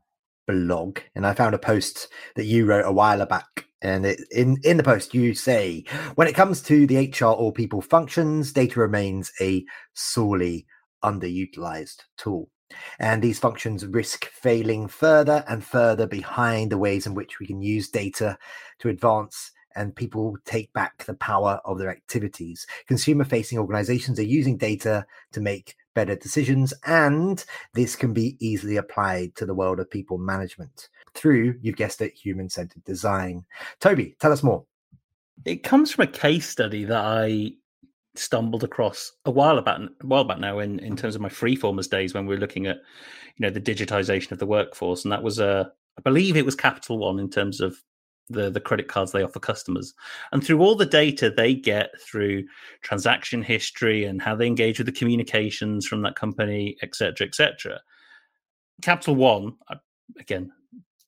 blog, 0.46 0.98
and 1.14 1.26
I 1.26 1.34
found 1.34 1.54
a 1.54 1.58
post 1.58 2.08
that 2.36 2.44
you 2.44 2.66
wrote 2.66 2.86
a 2.86 2.92
while 2.92 3.24
back. 3.26 3.66
And 3.80 4.04
it, 4.04 4.20
in 4.30 4.58
in 4.64 4.76
the 4.76 4.82
post, 4.82 5.14
you 5.14 5.34
say, 5.34 5.84
when 6.16 6.26
it 6.26 6.34
comes 6.34 6.60
to 6.62 6.86
the 6.86 7.08
HR 7.08 7.26
or 7.26 7.52
people 7.52 7.80
functions, 7.80 8.52
data 8.52 8.80
remains 8.80 9.30
a 9.40 9.64
sorely 9.94 10.66
underutilized 11.04 12.00
tool. 12.16 12.50
And 12.98 13.22
these 13.22 13.38
functions 13.38 13.86
risk 13.86 14.26
failing 14.26 14.88
further 14.88 15.44
and 15.48 15.64
further 15.64 16.06
behind 16.06 16.70
the 16.70 16.78
ways 16.78 17.06
in 17.06 17.14
which 17.14 17.38
we 17.38 17.46
can 17.46 17.62
use 17.62 17.88
data 17.88 18.38
to 18.80 18.88
advance 18.88 19.52
and 19.76 19.94
people 19.94 20.36
take 20.44 20.72
back 20.72 21.04
the 21.04 21.14
power 21.14 21.60
of 21.64 21.78
their 21.78 21.90
activities. 21.90 22.66
Consumer 22.86 23.24
facing 23.24 23.58
organizations 23.58 24.18
are 24.18 24.24
using 24.24 24.56
data 24.56 25.06
to 25.32 25.40
make 25.40 25.76
better 25.94 26.16
decisions, 26.16 26.74
and 26.86 27.44
this 27.74 27.96
can 27.96 28.12
be 28.12 28.36
easily 28.40 28.76
applied 28.76 29.34
to 29.36 29.46
the 29.46 29.54
world 29.54 29.80
of 29.80 29.90
people 29.90 30.18
management 30.18 30.88
through, 31.14 31.56
you've 31.60 31.76
guessed 31.76 32.00
it, 32.00 32.14
human 32.14 32.48
centered 32.48 32.84
design. 32.84 33.44
Toby, 33.80 34.16
tell 34.20 34.32
us 34.32 34.42
more. 34.42 34.64
It 35.44 35.62
comes 35.62 35.92
from 35.92 36.04
a 36.04 36.12
case 36.12 36.48
study 36.48 36.84
that 36.84 37.04
I 37.04 37.52
stumbled 38.14 38.64
across 38.64 39.12
a 39.24 39.30
while 39.30 39.58
about 39.58 39.80
a 39.80 40.06
while 40.06 40.24
back 40.24 40.38
now 40.38 40.58
in, 40.58 40.78
in 40.80 40.96
terms 40.96 41.14
of 41.14 41.20
my 41.20 41.28
freeformers 41.28 41.88
days 41.88 42.14
when 42.14 42.26
we 42.26 42.34
were 42.34 42.40
looking 42.40 42.66
at 42.66 42.78
you 43.36 43.46
know 43.46 43.50
the 43.50 43.60
digitization 43.60 44.32
of 44.32 44.38
the 44.38 44.46
workforce. 44.46 45.04
And 45.04 45.12
that 45.12 45.22
was 45.22 45.38
a 45.38 45.70
I 45.98 46.00
believe 46.02 46.36
it 46.36 46.44
was 46.44 46.54
Capital 46.54 46.98
One 46.98 47.18
in 47.18 47.30
terms 47.30 47.60
of 47.60 47.76
the 48.28 48.50
the 48.50 48.60
credit 48.60 48.88
cards 48.88 49.12
they 49.12 49.22
offer 49.22 49.40
customers. 49.40 49.94
And 50.32 50.44
through 50.44 50.60
all 50.60 50.74
the 50.74 50.86
data 50.86 51.30
they 51.30 51.54
get 51.54 51.90
through 52.00 52.44
transaction 52.82 53.42
history 53.42 54.04
and 54.04 54.20
how 54.20 54.34
they 54.34 54.46
engage 54.46 54.78
with 54.78 54.86
the 54.86 54.92
communications 54.92 55.86
from 55.86 56.02
that 56.02 56.16
company 56.16 56.76
etc 56.82 57.26
etc 57.26 57.80
capital 58.82 59.14
one 59.14 59.54
again 60.18 60.50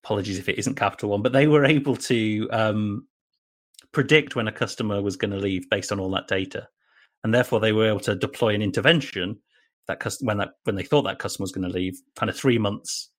apologies 0.03 0.39
if 0.39 0.49
it 0.49 0.59
isn't 0.59 0.77
capital 0.77 1.11
one 1.11 1.23
but 1.23 1.33
they 1.33 1.47
were 1.47 1.65
able 1.65 1.97
to 1.97 2.49
um, 2.51 3.07
predict 3.93 4.35
when 4.35 4.49
a 4.49 4.53
customer 4.53 5.03
was 5.03 5.17
going 5.17 5.31
to 5.31 5.37
leave 5.37 5.69
based 5.71 5.93
on 5.93 6.01
all 6.01 6.11
that 6.11 6.29
data 6.29 6.69
and 7.25 7.35
therefore 7.35 7.61
they 7.61 7.73
were 7.73 7.89
able 7.89 8.01
to 8.01 8.15
deploy 8.15 8.55
an 8.55 8.63
intervention 8.63 9.39
that 9.87 10.01
cust- 10.01 10.25
when 10.25 10.39
that 10.39 10.51
when 10.65 10.77
they 10.77 10.83
thought 10.83 11.03
that 11.03 11.19
customer 11.19 11.45
was 11.45 11.53
going 11.53 11.69
to 11.69 11.75
leave 11.75 12.01
kind 12.17 12.31
of 12.31 12.37
three 12.37 12.59
months 12.59 13.11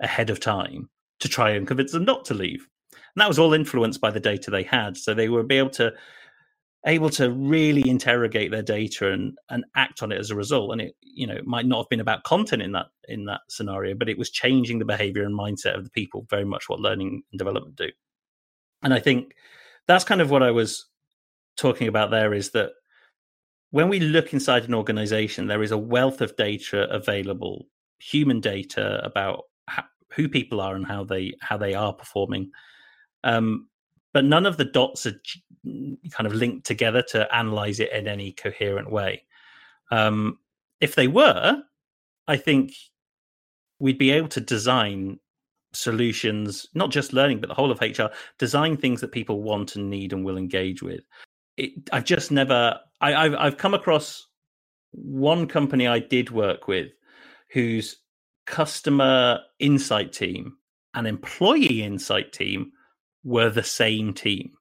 ahead 0.00 0.30
of 0.30 0.40
time 0.40 0.88
to 1.20 1.28
try 1.28 1.50
and 1.50 1.66
convince 1.66 1.92
them 1.92 2.04
not 2.04 2.24
to 2.24 2.34
leave 2.34 2.66
and 2.92 3.22
that 3.22 3.28
was 3.28 3.38
all 3.38 3.54
influenced 3.54 4.00
by 4.00 4.10
the 4.10 4.20
data 4.20 4.50
they 4.50 4.62
had. 4.62 4.96
So 4.96 5.14
they 5.14 5.28
were 5.28 5.44
able 5.50 5.70
to 5.70 5.92
able 6.86 7.10
to 7.10 7.32
really 7.32 7.88
interrogate 7.90 8.52
their 8.52 8.62
data 8.62 9.10
and 9.10 9.36
and 9.50 9.64
act 9.74 10.02
on 10.02 10.12
it 10.12 10.18
as 10.18 10.30
a 10.30 10.36
result. 10.36 10.72
And 10.72 10.80
it 10.80 10.94
you 11.00 11.26
know 11.26 11.34
it 11.34 11.46
might 11.46 11.66
not 11.66 11.78
have 11.78 11.88
been 11.88 12.00
about 12.00 12.24
content 12.24 12.62
in 12.62 12.72
that 12.72 12.86
in 13.08 13.24
that 13.26 13.40
scenario, 13.48 13.94
but 13.94 14.08
it 14.08 14.18
was 14.18 14.30
changing 14.30 14.78
the 14.78 14.84
behavior 14.84 15.24
and 15.24 15.38
mindset 15.38 15.76
of 15.76 15.84
the 15.84 15.90
people 15.90 16.26
very 16.30 16.44
much 16.44 16.68
what 16.68 16.80
learning 16.80 17.22
and 17.32 17.38
development 17.38 17.76
do. 17.76 17.88
And 18.82 18.94
I 18.94 19.00
think 19.00 19.34
that's 19.86 20.04
kind 20.04 20.20
of 20.20 20.30
what 20.30 20.42
I 20.42 20.52
was 20.52 20.86
talking 21.56 21.88
about 21.88 22.10
there 22.10 22.32
is 22.32 22.52
that 22.52 22.70
when 23.70 23.88
we 23.88 24.00
look 24.00 24.32
inside 24.32 24.64
an 24.64 24.74
organization, 24.74 25.46
there 25.46 25.62
is 25.62 25.72
a 25.72 25.78
wealth 25.78 26.20
of 26.20 26.36
data 26.36 26.88
available, 26.90 27.66
human 27.98 28.40
data 28.40 29.04
about 29.04 29.44
how, 29.66 29.84
who 30.12 30.28
people 30.28 30.60
are 30.60 30.74
and 30.74 30.86
how 30.86 31.04
they 31.04 31.34
how 31.40 31.56
they 31.56 31.74
are 31.74 31.92
performing 31.92 32.50
um, 33.24 33.68
but 34.12 34.24
none 34.24 34.46
of 34.46 34.56
the 34.56 34.64
dots 34.64 35.06
are 35.06 35.20
kind 35.64 36.26
of 36.26 36.34
linked 36.34 36.66
together 36.66 37.02
to 37.02 37.34
analyze 37.34 37.80
it 37.80 37.92
in 37.92 38.08
any 38.08 38.32
coherent 38.32 38.90
way. 38.90 39.24
Um, 39.90 40.38
if 40.80 40.94
they 40.94 41.08
were, 41.08 41.62
I 42.26 42.36
think 42.36 42.72
we'd 43.78 43.98
be 43.98 44.10
able 44.10 44.28
to 44.28 44.40
design 44.40 45.18
solutions, 45.72 46.66
not 46.74 46.90
just 46.90 47.12
learning, 47.12 47.40
but 47.40 47.48
the 47.48 47.54
whole 47.54 47.70
of 47.70 47.80
HR, 47.80 48.06
design 48.38 48.76
things 48.76 49.00
that 49.00 49.12
people 49.12 49.42
want 49.42 49.76
and 49.76 49.90
need 49.90 50.12
and 50.12 50.24
will 50.24 50.38
engage 50.38 50.82
with. 50.82 51.00
It, 51.56 51.72
I've 51.92 52.04
just 52.04 52.30
never, 52.30 52.78
I, 53.00 53.14
I've, 53.14 53.34
I've 53.34 53.56
come 53.56 53.74
across 53.74 54.26
one 54.92 55.46
company 55.46 55.86
I 55.86 55.98
did 55.98 56.30
work 56.30 56.68
with 56.68 56.90
whose 57.52 57.96
customer 58.46 59.40
insight 59.58 60.12
team 60.12 60.56
and 60.94 61.06
employee 61.06 61.82
insight 61.82 62.32
team 62.32 62.72
were 63.24 63.50
the 63.50 63.62
same 63.62 64.14
team. 64.14 64.52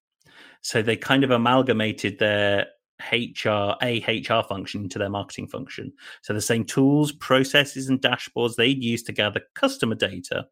So 0.62 0.82
they 0.82 0.98
kind 0.98 1.24
of 1.24 1.32
amalgamated 1.32 2.20
their 2.20 2.68
HR, 3.12 3.76
a 3.82 4.04
HR 4.08 4.46
function 4.48 4.84
into 4.84 5.00
their 5.00 5.10
marketing 5.10 5.48
function. 5.48 5.94
So 6.24 6.34
the 6.34 6.42
same 6.42 6.66
tools, 6.66 7.12
processes, 7.12 7.88
and 7.90 8.02
dashboards 8.02 8.56
they'd 8.56 8.84
use 8.84 9.04
to 9.04 9.14
gather 9.14 9.42
customer 9.56 9.96
data, 9.96 10.48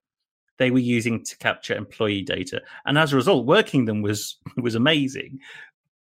they 0.57 0.71
were 0.71 0.79
using 0.79 1.23
to 1.25 1.37
capture 1.37 1.75
employee 1.75 2.21
data. 2.21 2.61
And 2.85 2.97
as 2.97 3.11
a 3.11 3.17
result, 3.17 3.45
working 3.45 3.85
them 3.85 4.01
was 4.01 4.37
was 4.57 4.75
amazing 4.75 5.39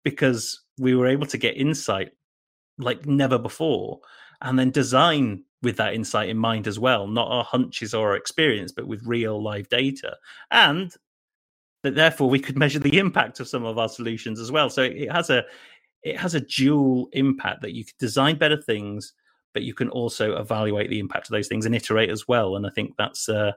because 0.04 0.62
we 0.78 0.96
were 0.96 1.08
able 1.08 1.28
to 1.28 1.38
get 1.38 1.58
insight 1.58 2.12
like 2.78 3.06
never 3.06 3.38
before 3.38 4.00
and 4.42 4.58
then 4.58 4.72
design 4.72 5.44
with 5.62 5.78
that 5.78 5.94
insight 5.94 6.30
in 6.30 6.38
mind 6.38 6.68
as 6.68 6.80
well, 6.80 7.08
not 7.08 7.28
our 7.28 7.44
hunches 7.44 7.94
or 7.94 8.10
our 8.10 8.16
experience, 8.16 8.72
but 8.72 8.88
with 8.88 9.06
real 9.06 9.42
live 9.42 9.70
data. 9.70 10.18
And 10.50 10.92
that 11.84 11.96
therefore 11.96 12.30
we 12.30 12.40
could 12.40 12.58
measure 12.58 12.80
the 12.80 12.98
impact 12.98 13.40
of 13.40 13.48
some 13.48 13.66
of 13.66 13.78
our 13.78 13.90
solutions 13.90 14.40
as 14.40 14.52
well. 14.52 14.70
So 14.70 14.84
it 14.84 15.12
has 15.12 15.30
a 15.30 15.44
it 16.04 16.18
has 16.18 16.34
a 16.34 16.42
dual 16.42 17.10
impact 17.14 17.62
that 17.62 17.74
you 17.74 17.86
can 17.86 17.94
design 18.00 18.38
better 18.38 18.60
things, 18.60 19.14
but 19.54 19.64
you 19.64 19.76
can 19.76 19.90
also 19.90 20.36
evaluate 20.38 20.90
the 20.90 21.00
impact 21.00 21.28
of 21.28 21.32
those 21.32 21.48
things 21.48 21.66
and 21.66 21.76
iterate 21.76 22.10
as 22.10 22.28
well. 22.28 22.56
And 22.56 22.66
I 22.66 22.70
think 22.72 22.96
that's 22.98 23.30
uh, 23.30 23.52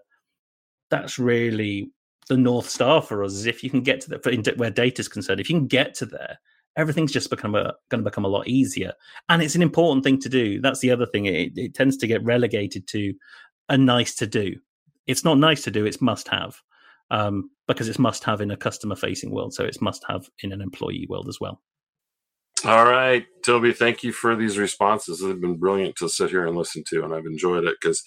that's 0.91 1.19
really 1.19 1.91
the 2.29 2.37
north 2.37 2.69
star 2.69 3.03
for 3.03 3.23
us. 3.25 3.33
Is 3.33 3.47
if 3.47 3.63
you 3.63 3.71
can 3.71 3.83
get 3.83 4.01
to 4.03 4.11
the 4.11 4.55
where 4.57 4.71
data 4.71 5.01
is 5.01 5.09
concerned, 5.09 5.41
if 5.41 5.49
you 5.49 5.57
can 5.57 5.67
get 5.67 5.95
to 5.95 6.07
there, 6.07 6.39
everything's 6.77 7.13
just 7.13 7.31
become 7.31 7.53
going 7.53 7.75
to 7.91 7.99
become 7.99 8.25
a 8.25 8.29
lot 8.29 8.49
easier. 8.49 8.93
And 9.29 9.43
it's 9.43 9.55
an 9.55 9.63
important 9.63 10.05
thing 10.05 10.21
to 10.21 10.29
do. 10.29 10.61
That's 10.61 10.81
the 10.81 10.91
other 10.91 11.07
thing. 11.07 11.27
It, 11.27 11.53
it 11.57 11.75
tends 11.75 11.97
to 11.99 12.07
get 12.07 12.25
relegated 12.25 12.87
to 12.89 13.15
a 13.69 13.79
nice 13.79 14.15
to 14.17 14.27
do. 14.27 14.57
It's 15.07 15.25
not 15.25 15.39
nice 15.39 15.63
to 15.65 15.71
do. 15.71 15.85
It's 15.85 16.01
must 16.01 16.29
have 16.29 16.57
um, 17.11 17.51
because 17.69 17.89
it's 17.89 17.99
must 17.99 18.25
have 18.25 18.41
in 18.41 18.51
a 18.51 18.57
customer 18.57 18.97
facing 18.97 19.31
world. 19.31 19.55
So 19.55 19.65
it's 19.65 19.81
must 19.81 20.05
have 20.09 20.29
in 20.43 20.53
an 20.53 20.61
employee 20.61 21.07
world 21.09 21.29
as 21.29 21.39
well. 21.41 21.61
All 22.65 22.87
right, 22.87 23.27
Toby, 23.45 23.75
thank 23.75 24.03
you 24.03 24.13
for 24.13 24.35
these 24.35 24.57
responses. 24.57 25.21
They've 25.21 25.39
been 25.39 25.59
brilliant 25.59 25.97
to 25.97 26.09
sit 26.09 26.31
here 26.31 26.47
and 26.47 26.57
listen 26.57 26.83
to, 26.89 27.05
and 27.05 27.13
I've 27.13 27.27
enjoyed 27.27 27.65
it 27.65 27.77
because 27.79 28.03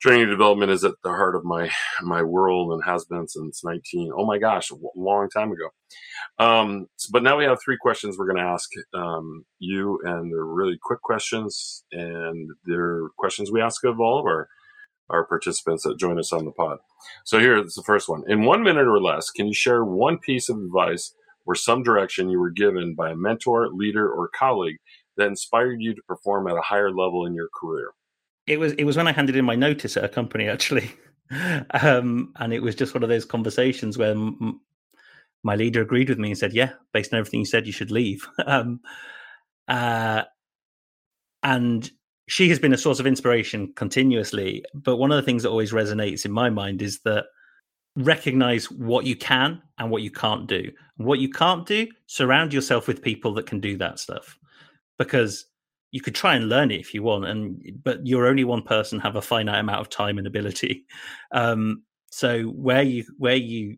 training 0.00 0.28
development 0.28 0.70
is 0.70 0.84
at 0.84 0.94
the 1.02 1.10
heart 1.10 1.34
of 1.34 1.44
my 1.44 1.70
my 2.02 2.22
world 2.22 2.72
and 2.72 2.82
has 2.84 3.04
been 3.04 3.26
since 3.26 3.62
19 3.64 4.12
oh 4.16 4.26
my 4.26 4.38
gosh 4.38 4.70
a 4.70 4.74
long 4.96 5.28
time 5.30 5.50
ago 5.52 5.68
um, 6.38 6.86
but 7.10 7.22
now 7.22 7.36
we 7.36 7.44
have 7.44 7.58
three 7.62 7.78
questions 7.80 8.16
we're 8.16 8.26
going 8.26 8.36
to 8.36 8.42
ask 8.42 8.68
um, 8.94 9.44
you 9.58 9.98
and 10.04 10.32
they're 10.32 10.44
really 10.44 10.78
quick 10.82 11.02
questions 11.02 11.84
and 11.92 12.50
they're 12.64 13.08
questions 13.18 13.50
we 13.50 13.60
ask 13.60 13.84
of 13.84 14.00
all 14.00 14.18
of 14.18 14.24
our 14.24 14.48
our 15.10 15.24
participants 15.24 15.84
that 15.84 15.98
join 15.98 16.18
us 16.18 16.32
on 16.32 16.44
the 16.44 16.52
pod. 16.52 16.78
So 17.24 17.38
here's 17.38 17.74
the 17.74 17.82
first 17.82 18.08
one. 18.08 18.24
In 18.28 18.44
one 18.44 18.62
minute 18.62 18.86
or 18.86 19.00
less, 19.00 19.30
can 19.30 19.46
you 19.46 19.54
share 19.54 19.84
one 19.84 20.18
piece 20.18 20.48
of 20.48 20.58
advice 20.58 21.14
or 21.46 21.54
some 21.54 21.82
direction 21.82 22.28
you 22.28 22.38
were 22.38 22.50
given 22.50 22.94
by 22.94 23.10
a 23.10 23.16
mentor, 23.16 23.68
leader, 23.72 24.10
or 24.10 24.28
colleague 24.28 24.76
that 25.16 25.28
inspired 25.28 25.80
you 25.80 25.94
to 25.94 26.02
perform 26.06 26.46
at 26.46 26.56
a 26.56 26.62
higher 26.62 26.90
level 26.90 27.24
in 27.24 27.34
your 27.34 27.48
career? 27.58 27.92
It 28.48 28.58
was 28.58 28.72
it 28.72 28.84
was 28.84 28.96
when 28.96 29.06
I 29.06 29.12
handed 29.12 29.36
in 29.36 29.44
my 29.44 29.54
notice 29.54 29.96
at 29.96 30.04
a 30.04 30.08
company 30.08 30.48
actually, 30.48 30.90
um, 31.82 32.32
and 32.36 32.52
it 32.52 32.62
was 32.62 32.74
just 32.74 32.94
one 32.94 33.02
of 33.02 33.08
those 33.08 33.24
conversations 33.24 33.98
where 33.98 34.12
m- 34.12 34.60
my 35.42 35.54
leader 35.54 35.82
agreed 35.82 36.08
with 36.08 36.18
me 36.18 36.30
and 36.30 36.38
said, 36.38 36.54
"Yeah, 36.54 36.72
based 36.92 37.12
on 37.12 37.18
everything 37.18 37.40
you 37.40 37.46
said, 37.46 37.66
you 37.66 37.72
should 37.72 37.90
leave." 37.90 38.26
um, 38.46 38.80
uh, 39.68 40.22
and 41.42 41.90
she 42.28 42.48
has 42.48 42.58
been 42.58 42.72
a 42.72 42.78
source 42.78 43.00
of 43.00 43.06
inspiration 43.06 43.72
continuously. 43.74 44.64
But 44.74 44.96
one 44.96 45.12
of 45.12 45.16
the 45.16 45.22
things 45.22 45.42
that 45.42 45.50
always 45.50 45.72
resonates 45.72 46.24
in 46.24 46.32
my 46.32 46.50
mind 46.50 46.82
is 46.82 47.00
that 47.00 47.26
recognize 47.96 48.70
what 48.70 49.04
you 49.06 49.16
can 49.16 49.60
and 49.78 49.90
what 49.90 50.02
you 50.02 50.10
can't 50.10 50.46
do. 50.46 50.70
What 50.96 51.18
you 51.18 51.30
can't 51.30 51.66
do, 51.66 51.86
surround 52.06 52.52
yourself 52.52 52.86
with 52.86 53.02
people 53.02 53.34
that 53.34 53.46
can 53.46 53.60
do 53.60 53.76
that 53.78 53.98
stuff. 53.98 54.38
Because 54.98 55.46
you 55.90 56.00
could 56.00 56.14
try 56.14 56.34
and 56.34 56.48
learn 56.48 56.70
it 56.70 56.80
if 56.80 56.92
you 56.92 57.02
want, 57.02 57.26
and 57.26 57.80
but 57.82 58.06
you're 58.06 58.26
only 58.26 58.44
one 58.44 58.62
person, 58.62 59.00
have 59.00 59.16
a 59.16 59.22
finite 59.22 59.60
amount 59.60 59.80
of 59.80 59.88
time 59.88 60.18
and 60.18 60.26
ability. 60.26 60.84
Um, 61.30 61.82
so 62.10 62.44
where 62.44 62.82
you 62.82 63.04
where 63.18 63.36
you 63.36 63.76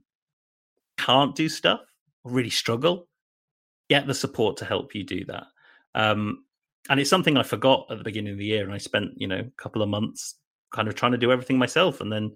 can't 0.96 1.34
do 1.34 1.48
stuff 1.48 1.80
or 2.22 2.30
really 2.30 2.50
struggle, 2.50 3.08
get 3.88 4.06
the 4.06 4.14
support 4.14 4.56
to 4.58 4.64
help 4.64 4.94
you 4.94 5.02
do 5.02 5.24
that. 5.24 5.46
Um, 5.96 6.44
and 6.88 7.00
it's 7.00 7.10
something 7.10 7.36
I 7.36 7.42
forgot 7.42 7.86
at 7.90 7.98
the 7.98 8.04
beginning 8.04 8.32
of 8.32 8.38
the 8.38 8.44
year, 8.44 8.64
and 8.64 8.72
I 8.72 8.78
spent 8.78 9.12
you 9.16 9.26
know 9.26 9.40
a 9.40 9.62
couple 9.62 9.82
of 9.82 9.88
months 9.88 10.36
kind 10.72 10.86
of 10.86 10.94
trying 10.94 11.12
to 11.12 11.18
do 11.18 11.32
everything 11.32 11.58
myself, 11.58 12.00
and 12.00 12.12
then 12.12 12.32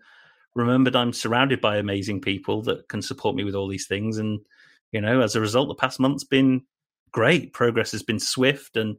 remembered 0.54 0.96
I'm 0.96 1.12
surrounded 1.12 1.60
by 1.60 1.76
amazing 1.76 2.20
people 2.20 2.60
that 2.62 2.88
can 2.88 3.02
support 3.02 3.36
me 3.36 3.44
with 3.44 3.54
all 3.54 3.68
these 3.68 3.86
things, 3.86 4.18
and 4.18 4.40
you 4.90 5.00
know 5.00 5.20
as 5.20 5.36
a 5.36 5.40
result, 5.40 5.68
the 5.68 5.74
past 5.74 6.00
month's 6.00 6.24
been 6.24 6.62
great. 7.12 7.52
Progress 7.52 7.92
has 7.92 8.02
been 8.02 8.18
swift, 8.18 8.76
and 8.76 8.96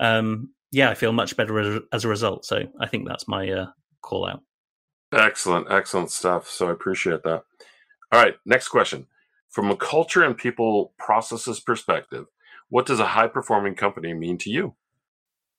um, 0.00 0.50
yeah, 0.72 0.90
I 0.90 0.94
feel 0.94 1.12
much 1.12 1.36
better 1.36 1.80
as 1.92 2.04
a 2.04 2.08
result. 2.08 2.44
So 2.44 2.62
I 2.80 2.86
think 2.86 3.06
that's 3.06 3.28
my 3.28 3.48
uh, 3.48 3.66
call 4.02 4.26
out. 4.26 4.42
Excellent, 5.12 5.70
excellent 5.70 6.10
stuff. 6.10 6.48
So 6.48 6.68
I 6.68 6.72
appreciate 6.72 7.22
that. 7.24 7.44
All 8.12 8.22
right, 8.22 8.34
next 8.44 8.68
question. 8.68 9.06
From 9.50 9.70
a 9.70 9.76
culture 9.76 10.24
and 10.24 10.36
people 10.36 10.92
processes 10.98 11.60
perspective, 11.60 12.26
what 12.68 12.86
does 12.86 13.00
a 13.00 13.06
high 13.06 13.26
performing 13.26 13.74
company 13.74 14.14
mean 14.14 14.38
to 14.38 14.50
you? 14.50 14.74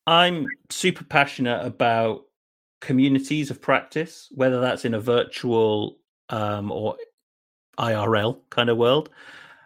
I'm 0.08 0.48
super 0.70 1.04
passionate 1.04 1.66
about 1.66 2.22
communities 2.80 3.52
of 3.52 3.62
practice, 3.62 4.30
whether 4.32 4.60
that's 4.62 4.86
in 4.86 4.94
a 4.94 5.00
virtual 5.00 5.98
um, 6.30 6.72
or 6.72 6.96
IRL 7.78 8.40
kind 8.50 8.70
of 8.70 8.78
world. 8.78 9.10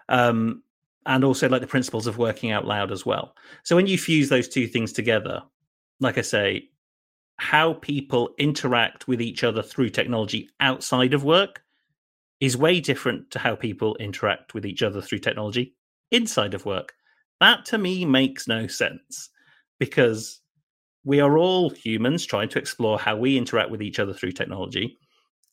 Um, 0.09 0.63
and 1.05 1.23
also 1.23 1.47
like 1.47 1.61
the 1.61 1.67
principles 1.67 2.07
of 2.07 2.17
working 2.17 2.51
out 2.51 2.65
loud 2.65 2.91
as 2.91 3.05
well. 3.05 3.35
So 3.63 3.75
when 3.75 3.87
you 3.87 3.97
fuse 3.97 4.29
those 4.29 4.47
two 4.47 4.67
things 4.67 4.91
together, 4.91 5.43
like 5.99 6.17
I 6.17 6.21
say, 6.21 6.69
how 7.37 7.73
people 7.73 8.33
interact 8.37 9.07
with 9.07 9.21
each 9.21 9.43
other 9.43 9.61
through 9.61 9.89
technology 9.89 10.49
outside 10.59 11.13
of 11.13 11.23
work 11.23 11.61
is 12.39 12.57
way 12.57 12.79
different 12.79 13.31
to 13.31 13.39
how 13.39 13.55
people 13.55 13.95
interact 13.97 14.53
with 14.53 14.65
each 14.65 14.83
other 14.83 15.01
through 15.01 15.19
technology 15.19 15.75
inside 16.11 16.53
of 16.53 16.65
work. 16.65 16.93
That 17.39 17.65
to 17.65 17.77
me 17.77 18.05
makes 18.05 18.47
no 18.47 18.67
sense 18.67 19.29
because 19.79 20.41
we 21.03 21.19
are 21.19 21.37
all 21.37 21.69
humans 21.69 22.25
trying 22.25 22.49
to 22.49 22.59
explore 22.59 22.97
how 22.97 23.15
we 23.15 23.37
interact 23.37 23.69
with 23.69 23.81
each 23.81 23.99
other 23.99 24.13
through 24.13 24.31
technology. 24.31 24.97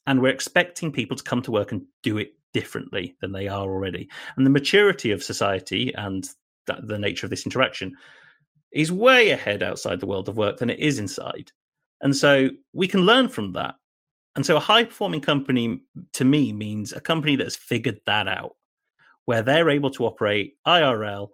And 0.07 0.21
we're 0.21 0.29
expecting 0.29 0.91
people 0.91 1.17
to 1.17 1.23
come 1.23 1.43
to 1.43 1.53
work 1.53 1.73
and 1.73 1.83
do 2.03 2.19
it 2.19 2.33
differently 2.53 3.17
than 3.21 3.33
they 3.33 3.49
are 3.49 3.69
already. 3.69 4.09
And 4.37 4.47
the 4.47 4.51
maturity 4.51 5.11
of 5.11 5.23
society 5.23 5.93
and 5.95 6.29
the 6.67 6.99
nature 6.99 7.27
of 7.27 7.31
this 7.31 7.47
interaction 7.47 7.97
is 8.73 8.91
way 8.91 9.31
ahead 9.31 9.63
outside 9.63 10.01
the 10.01 10.07
world 10.07 10.29
of 10.29 10.37
work 10.37 10.59
than 10.59 10.71
it 10.71 10.79
is 10.79 10.99
inside. 10.99 11.53
And 12.01 12.17
so 12.17 12.51
we 12.73 12.89
can 12.89 13.03
learn 13.03 13.29
from 13.29 13.53
that. 13.53 13.75
And 14.35 14.47
so 14.47 14.57
a 14.57 14.61
high 14.61 14.85
performing 14.85 15.21
company 15.21 15.83
to 16.15 16.25
me 16.25 16.53
means 16.53 16.93
a 16.93 17.01
company 17.01 17.37
that's 17.37 17.57
figured 17.57 18.01
that 18.07 18.29
out, 18.29 18.57
where 19.27 19.43
they're 19.43 19.71
able 19.71 19.91
to 19.91 20.07
operate 20.07 20.55
IRL 20.67 21.29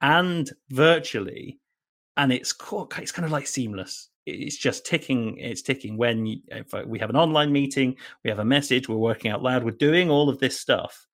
and 0.00 0.50
virtually, 0.70 1.58
and 2.16 2.32
it's 2.32 2.54
it's 2.70 3.12
kind 3.12 3.26
of 3.26 3.32
like 3.32 3.46
seamless. 3.46 4.08
It's 4.26 4.56
just 4.56 4.86
ticking. 4.86 5.38
It's 5.38 5.62
ticking. 5.62 5.96
When 5.96 6.26
you, 6.26 6.40
we 6.86 6.98
have 6.98 7.10
an 7.10 7.16
online 7.16 7.52
meeting, 7.52 7.96
we 8.22 8.30
have 8.30 8.38
a 8.38 8.44
message, 8.44 8.88
we're 8.88 8.96
working 8.96 9.30
out 9.30 9.42
loud, 9.42 9.64
we're 9.64 9.72
doing 9.72 10.10
all 10.10 10.28
of 10.28 10.38
this 10.38 10.58
stuff. 10.58 11.06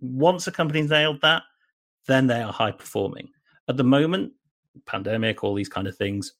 Once 0.00 0.46
a 0.46 0.52
company's 0.52 0.90
nailed 0.90 1.20
that, 1.22 1.42
then 2.06 2.26
they 2.26 2.40
are 2.40 2.52
high 2.52 2.70
performing. 2.70 3.28
At 3.68 3.76
the 3.76 3.84
moment, 3.84 4.32
pandemic, 4.86 5.42
all 5.42 5.54
these 5.54 5.68
kind 5.68 5.88
of 5.88 5.96
things, 5.96 6.32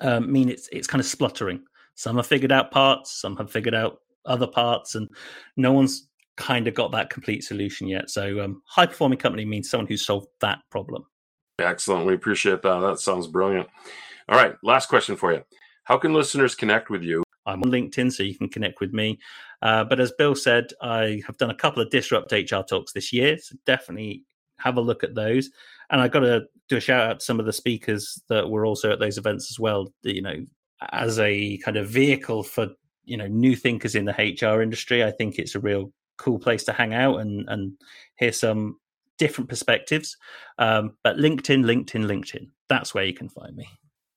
um, 0.00 0.30
mean 0.30 0.48
it's 0.48 0.68
it's 0.72 0.86
kind 0.86 1.00
of 1.00 1.06
spluttering. 1.06 1.62
Some 1.94 2.16
have 2.16 2.26
figured 2.26 2.52
out 2.52 2.70
parts, 2.70 3.20
some 3.20 3.36
have 3.36 3.50
figured 3.50 3.74
out 3.74 3.98
other 4.24 4.46
parts, 4.46 4.94
and 4.94 5.08
no 5.56 5.72
one's 5.72 6.08
kind 6.36 6.68
of 6.68 6.74
got 6.74 6.92
that 6.92 7.10
complete 7.10 7.42
solution 7.42 7.88
yet. 7.88 8.10
So, 8.10 8.40
um, 8.40 8.62
high 8.66 8.86
performing 8.86 9.18
company 9.18 9.44
means 9.44 9.68
someone 9.68 9.88
who's 9.88 10.06
solved 10.06 10.28
that 10.40 10.60
problem. 10.70 11.04
Excellent. 11.58 12.06
We 12.06 12.14
appreciate 12.14 12.62
that. 12.62 12.78
That 12.80 13.00
sounds 13.00 13.26
brilliant. 13.26 13.68
All 14.28 14.36
right, 14.36 14.54
last 14.62 14.90
question 14.90 15.16
for 15.16 15.32
you. 15.32 15.42
How 15.84 15.96
can 15.96 16.12
listeners 16.12 16.54
connect 16.54 16.90
with 16.90 17.02
you? 17.02 17.22
I'm 17.46 17.62
on 17.62 17.70
LinkedIn, 17.70 18.12
so 18.12 18.22
you 18.22 18.36
can 18.36 18.50
connect 18.50 18.78
with 18.78 18.92
me. 18.92 19.18
Uh, 19.62 19.84
but 19.84 20.00
as 20.00 20.12
Bill 20.12 20.34
said, 20.34 20.66
I 20.82 21.22
have 21.26 21.38
done 21.38 21.48
a 21.50 21.54
couple 21.54 21.82
of 21.82 21.88
Disrupt 21.88 22.30
HR 22.30 22.60
talks 22.60 22.92
this 22.92 23.10
year, 23.10 23.38
so 23.38 23.56
definitely 23.64 24.24
have 24.58 24.76
a 24.76 24.82
look 24.82 25.02
at 25.02 25.14
those. 25.14 25.48
And 25.88 25.98
I 25.98 26.08
got 26.08 26.20
to 26.20 26.42
do 26.68 26.76
a 26.76 26.80
shout 26.80 27.08
out 27.08 27.20
to 27.20 27.24
some 27.24 27.40
of 27.40 27.46
the 27.46 27.54
speakers 27.54 28.20
that 28.28 28.50
were 28.50 28.66
also 28.66 28.92
at 28.92 28.98
those 28.98 29.16
events 29.16 29.50
as 29.50 29.58
well. 29.58 29.90
You 30.02 30.20
know, 30.20 30.44
as 30.92 31.18
a 31.18 31.56
kind 31.58 31.78
of 31.78 31.88
vehicle 31.88 32.42
for 32.42 32.68
you 33.04 33.16
know 33.16 33.28
new 33.28 33.56
thinkers 33.56 33.94
in 33.94 34.04
the 34.04 34.12
HR 34.12 34.60
industry, 34.60 35.02
I 35.02 35.10
think 35.10 35.38
it's 35.38 35.54
a 35.54 35.60
real 35.60 35.90
cool 36.18 36.38
place 36.38 36.64
to 36.64 36.74
hang 36.74 36.92
out 36.92 37.20
and 37.20 37.48
and 37.48 37.72
hear 38.18 38.32
some 38.32 38.76
different 39.16 39.48
perspectives. 39.48 40.18
Um, 40.58 40.98
but 41.02 41.16
LinkedIn, 41.16 41.64
LinkedIn, 41.64 42.04
LinkedIn. 42.04 42.50
That's 42.68 42.92
where 42.92 43.04
you 43.04 43.14
can 43.14 43.30
find 43.30 43.56
me. 43.56 43.66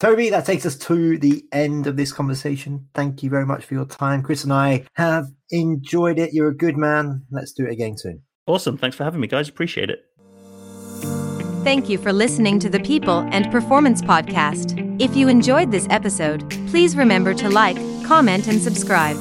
Toby, 0.02 0.32
that 0.32 0.48
takes 0.48 0.66
us 0.66 0.76
to 0.78 1.20
the 1.20 1.46
end 1.52 1.86
of 1.86 1.96
this 1.96 2.12
conversation. 2.12 2.88
Thank 2.96 3.22
you 3.22 3.30
very 3.30 3.46
much 3.46 3.66
for 3.66 3.76
your 3.76 3.86
time. 3.86 4.24
Chris 4.24 4.44
and 4.44 4.52
I 4.52 4.88
have 4.96 5.28
enjoyed 5.52 6.18
it. 6.18 6.34
You're 6.34 6.48
a 6.48 6.58
good 6.58 6.76
man. 6.76 7.24
Let's 7.30 7.54
do 7.54 7.68
it 7.68 7.72
again 7.72 8.00
soon. 8.00 8.24
Awesome. 8.48 8.80
Thanks 8.80 8.98
for 8.98 9.04
having 9.04 9.20
me, 9.20 9.28
guys. 9.28 9.48
Appreciate 9.48 9.92
it. 9.92 10.00
Thank 11.64 11.88
you 11.88 12.00
for 12.00 12.12
listening 12.12 12.58
to 12.62 12.70
the 12.70 12.80
People 12.80 13.20
and 13.32 13.52
Performance 13.52 14.02
Podcast. 14.02 14.74
If 15.00 15.16
you 15.16 15.28
enjoyed 15.28 15.72
this 15.72 15.86
episode, 15.92 16.50
please 16.70 16.98
remember 16.98 17.36
to 17.36 17.48
like, 17.48 17.78
comment, 18.04 18.48
and 18.48 18.60
subscribe. 18.60 19.18